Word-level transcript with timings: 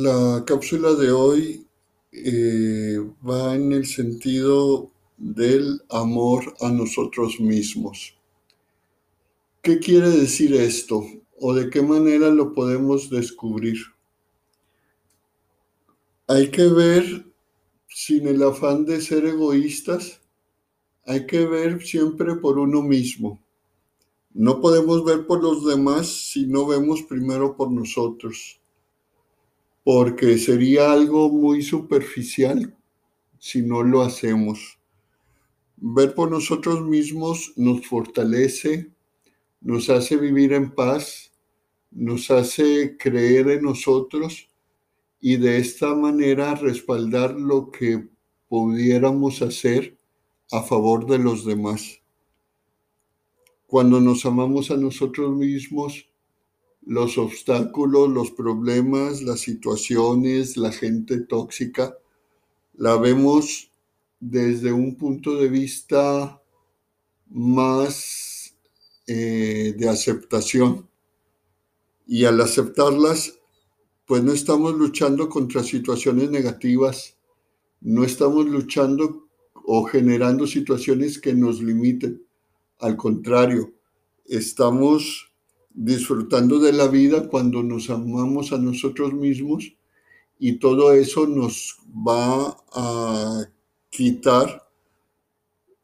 La 0.00 0.44
cápsula 0.46 0.94
de 0.94 1.10
hoy 1.10 1.66
eh, 2.12 2.98
va 3.28 3.56
en 3.56 3.72
el 3.72 3.84
sentido 3.84 4.92
del 5.16 5.82
amor 5.90 6.54
a 6.60 6.70
nosotros 6.70 7.40
mismos. 7.40 8.14
¿Qué 9.60 9.80
quiere 9.80 10.10
decir 10.10 10.54
esto? 10.54 11.04
¿O 11.40 11.52
de 11.52 11.68
qué 11.68 11.82
manera 11.82 12.30
lo 12.30 12.54
podemos 12.54 13.10
descubrir? 13.10 13.78
Hay 16.28 16.48
que 16.52 16.68
ver, 16.68 17.26
sin 17.88 18.28
el 18.28 18.40
afán 18.44 18.84
de 18.84 19.00
ser 19.00 19.26
egoístas, 19.26 20.20
hay 21.06 21.26
que 21.26 21.44
ver 21.44 21.84
siempre 21.84 22.36
por 22.36 22.60
uno 22.60 22.82
mismo. 22.82 23.42
No 24.32 24.60
podemos 24.60 25.04
ver 25.04 25.26
por 25.26 25.42
los 25.42 25.66
demás 25.66 26.06
si 26.06 26.46
no 26.46 26.68
vemos 26.68 27.02
primero 27.02 27.56
por 27.56 27.72
nosotros, 27.72 28.60
porque 29.90 30.36
sería 30.36 30.92
algo 30.92 31.30
muy 31.30 31.62
superficial 31.62 32.76
si 33.38 33.62
no 33.62 33.82
lo 33.82 34.02
hacemos. 34.02 34.78
Ver 35.78 36.14
por 36.14 36.30
nosotros 36.30 36.86
mismos 36.86 37.54
nos 37.56 37.86
fortalece, 37.86 38.92
nos 39.62 39.88
hace 39.88 40.18
vivir 40.18 40.52
en 40.52 40.74
paz, 40.74 41.32
nos 41.90 42.30
hace 42.30 42.98
creer 42.98 43.48
en 43.48 43.62
nosotros 43.62 44.50
y 45.22 45.38
de 45.38 45.56
esta 45.56 45.94
manera 45.94 46.54
respaldar 46.54 47.40
lo 47.40 47.70
que 47.70 48.10
pudiéramos 48.46 49.40
hacer 49.40 49.96
a 50.50 50.60
favor 50.60 51.06
de 51.06 51.18
los 51.18 51.46
demás. 51.46 52.02
Cuando 53.66 54.02
nos 54.02 54.26
amamos 54.26 54.70
a 54.70 54.76
nosotros 54.76 55.34
mismos, 55.34 56.10
los 56.88 57.18
obstáculos, 57.18 58.08
los 58.08 58.30
problemas, 58.30 59.20
las 59.20 59.40
situaciones, 59.40 60.56
la 60.56 60.72
gente 60.72 61.20
tóxica, 61.20 61.98
la 62.78 62.96
vemos 62.96 63.70
desde 64.18 64.72
un 64.72 64.96
punto 64.96 65.36
de 65.36 65.50
vista 65.50 66.40
más 67.28 68.56
eh, 69.06 69.74
de 69.76 69.86
aceptación. 69.86 70.88
Y 72.06 72.24
al 72.24 72.40
aceptarlas, 72.40 73.38
pues 74.06 74.22
no 74.22 74.32
estamos 74.32 74.72
luchando 74.72 75.28
contra 75.28 75.62
situaciones 75.62 76.30
negativas, 76.30 77.18
no 77.82 78.02
estamos 78.02 78.46
luchando 78.46 79.28
o 79.52 79.84
generando 79.84 80.46
situaciones 80.46 81.18
que 81.18 81.34
nos 81.34 81.60
limiten. 81.60 82.24
Al 82.78 82.96
contrario, 82.96 83.74
estamos 84.24 85.27
disfrutando 85.78 86.58
de 86.58 86.72
la 86.72 86.88
vida 86.88 87.28
cuando 87.28 87.62
nos 87.62 87.90
amamos 87.90 88.52
a 88.52 88.58
nosotros 88.58 89.12
mismos 89.12 89.72
y 90.38 90.58
todo 90.58 90.92
eso 90.92 91.26
nos 91.26 91.78
va 91.88 92.56
a 92.72 93.44
quitar 93.90 94.68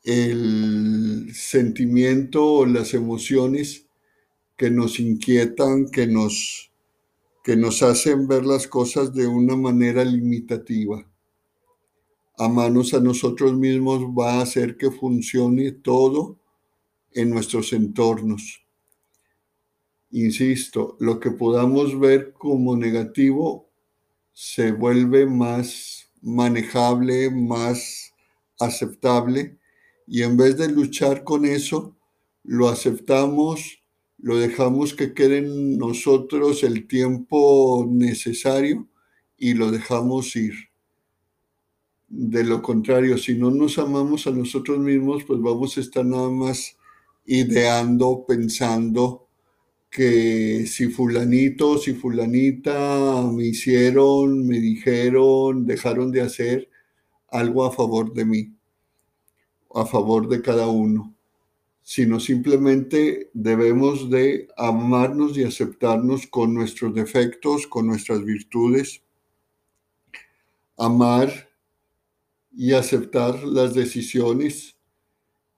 el 0.02 1.30
sentimiento 1.34 2.44
o 2.44 2.66
las 2.66 2.94
emociones 2.94 3.86
que 4.56 4.70
nos 4.70 5.00
inquietan, 5.00 5.90
que 5.90 6.06
nos, 6.06 6.70
que 7.42 7.56
nos 7.56 7.82
hacen 7.82 8.28
ver 8.28 8.44
las 8.44 8.66
cosas 8.66 9.14
de 9.14 9.26
una 9.26 9.56
manera 9.56 10.04
limitativa 10.04 11.06
amarnos 12.36 12.94
a 12.94 13.00
nosotros 13.00 13.54
mismos 13.54 14.02
va 14.02 14.34
a 14.34 14.42
hacer 14.42 14.76
que 14.76 14.90
funcione 14.90 15.72
todo 15.72 16.38
en 17.12 17.30
nuestros 17.30 17.72
entornos. 17.72 18.63
Insisto, 20.14 20.96
lo 21.00 21.18
que 21.18 21.32
podamos 21.32 21.98
ver 21.98 22.34
como 22.34 22.76
negativo 22.76 23.68
se 24.32 24.70
vuelve 24.70 25.26
más 25.26 26.08
manejable, 26.22 27.30
más 27.30 28.12
aceptable 28.60 29.58
y 30.06 30.22
en 30.22 30.36
vez 30.36 30.56
de 30.56 30.68
luchar 30.68 31.24
con 31.24 31.44
eso, 31.44 31.96
lo 32.44 32.68
aceptamos, 32.68 33.82
lo 34.18 34.36
dejamos 34.38 34.94
que 34.94 35.14
quede 35.14 35.38
en 35.38 35.78
nosotros 35.78 36.62
el 36.62 36.86
tiempo 36.86 37.84
necesario 37.90 38.86
y 39.36 39.54
lo 39.54 39.72
dejamos 39.72 40.36
ir. 40.36 40.54
De 42.06 42.44
lo 42.44 42.62
contrario, 42.62 43.18
si 43.18 43.34
no 43.34 43.50
nos 43.50 43.78
amamos 43.78 44.28
a 44.28 44.30
nosotros 44.30 44.78
mismos, 44.78 45.24
pues 45.24 45.40
vamos 45.40 45.76
a 45.76 45.80
estar 45.80 46.04
nada 46.04 46.30
más 46.30 46.76
ideando, 47.26 48.24
pensando 48.28 49.23
que 49.94 50.66
si 50.66 50.88
fulanito, 50.88 51.78
si 51.78 51.94
fulanita 51.94 53.22
me 53.32 53.44
hicieron, 53.44 54.44
me 54.44 54.58
dijeron, 54.58 55.66
dejaron 55.66 56.10
de 56.10 56.20
hacer 56.22 56.68
algo 57.28 57.64
a 57.64 57.70
favor 57.70 58.12
de 58.12 58.24
mí, 58.24 58.56
a 59.72 59.86
favor 59.86 60.28
de 60.28 60.42
cada 60.42 60.66
uno, 60.66 61.14
sino 61.80 62.18
simplemente 62.18 63.30
debemos 63.34 64.10
de 64.10 64.48
amarnos 64.56 65.38
y 65.38 65.44
aceptarnos 65.44 66.26
con 66.26 66.54
nuestros 66.54 66.92
defectos, 66.92 67.68
con 67.68 67.86
nuestras 67.86 68.24
virtudes, 68.24 69.00
amar 70.76 71.50
y 72.52 72.72
aceptar 72.72 73.44
las 73.44 73.74
decisiones. 73.74 74.76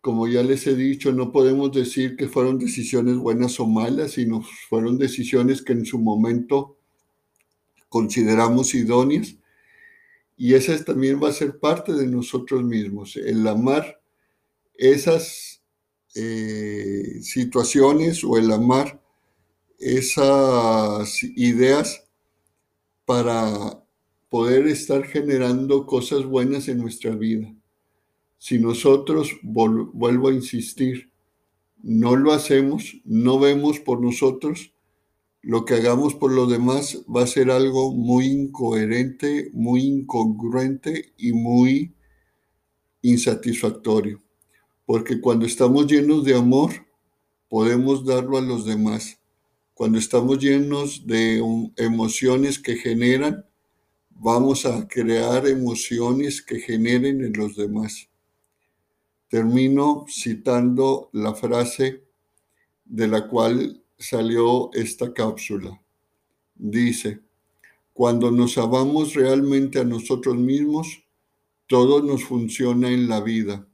Como 0.07 0.29
ya 0.29 0.45
les 0.45 0.65
he 0.69 0.77
dicho, 0.77 1.11
no 1.11 1.33
podemos 1.33 1.73
decir 1.73 2.15
que 2.15 2.29
fueron 2.29 2.61
decisiones 2.61 3.17
buenas 3.17 3.59
o 3.59 3.67
malas, 3.67 4.13
sino 4.13 4.41
fueron 4.69 4.99
decisiones 4.99 5.63
que 5.63 5.73
en 5.73 5.85
su 5.85 5.99
momento 5.99 6.79
consideramos 7.89 8.73
idóneas. 8.77 9.35
Y 10.37 10.55
esa 10.55 10.81
también 10.85 11.21
va 11.21 11.31
a 11.31 11.33
ser 11.33 11.59
parte 11.59 11.93
de 11.93 12.07
nosotros 12.07 12.63
mismos, 12.63 13.17
el 13.17 13.45
amar 13.49 14.01
esas 14.77 15.61
eh, 16.15 17.19
situaciones 17.21 18.23
o 18.23 18.39
el 18.39 18.53
amar 18.53 19.03
esas 19.81 21.21
ideas 21.25 22.05
para 23.05 23.83
poder 24.29 24.69
estar 24.69 25.03
generando 25.03 25.85
cosas 25.85 26.25
buenas 26.25 26.69
en 26.69 26.79
nuestra 26.79 27.11
vida. 27.17 27.56
Si 28.39 28.59
nosotros, 28.59 29.33
vuelvo 29.43 30.29
a 30.29 30.35
insistir, 30.35 31.11
no 31.83 32.17
lo 32.17 32.33
hacemos, 32.33 32.97
no 33.05 33.39
vemos 33.39 33.81
por 33.81 34.01
nosotros, 34.01 34.73
lo 35.43 35.65
que 35.65 35.75
hagamos 35.75 36.15
por 36.15 36.33
los 36.33 36.51
demás 36.51 37.05
va 37.09 37.23
a 37.23 37.27
ser 37.29 37.53
algo 37.53 37.93
muy 37.93 38.27
incoherente, 38.27 39.51
muy 39.53 39.83
incongruente 39.83 41.13
y 41.17 41.33
muy 41.33 41.95
insatisfactorio. 43.03 44.21
Porque 44.85 45.21
cuando 45.21 45.47
estamos 45.47 45.87
llenos 45.87 46.25
de 46.25 46.37
amor, 46.37 46.73
podemos 47.49 48.05
darlo 48.05 48.39
a 48.39 48.41
los 48.41 48.65
demás. 48.65 49.21
Cuando 49.73 49.99
estamos 49.99 50.39
llenos 50.39 51.07
de 51.07 51.41
emociones 51.77 52.59
que 52.59 52.75
generan, 52.75 53.45
vamos 54.11 54.67
a 54.67 54.89
crear 54.89 55.47
emociones 55.47 56.43
que 56.43 56.59
generen 56.59 57.25
en 57.25 57.35
los 57.35 57.55
demás. 57.55 58.09
Termino 59.37 60.07
citando 60.09 61.11
la 61.13 61.35
frase 61.35 62.03
de 62.87 63.07
la 63.07 63.29
cual 63.29 63.85
salió 63.99 64.71
esta 64.73 65.13
cápsula. 65.13 65.79
Dice, 66.55 67.21
cuando 67.93 68.31
nos 68.31 68.57
amamos 68.57 69.13
realmente 69.13 69.79
a 69.79 69.85
nosotros 69.85 70.37
mismos, 70.37 71.05
todo 71.67 72.03
nos 72.03 72.25
funciona 72.25 72.89
en 72.89 73.11
la 73.11 73.21
vida. 73.21 73.69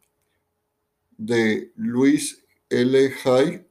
De 1.17 1.71
Luis 1.77 2.45
L. 2.69 3.13
Hay, 3.25 3.65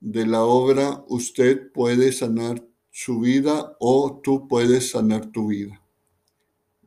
de 0.00 0.26
la 0.26 0.42
obra 0.42 1.02
Usted 1.08 1.72
puede 1.72 2.12
sanar 2.12 2.62
su 2.90 3.20
vida 3.20 3.74
o 3.80 4.20
tú 4.22 4.46
puedes 4.48 4.90
sanar 4.90 5.32
tu 5.32 5.46
vida. 5.46 5.80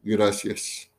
Gracias. 0.04 0.95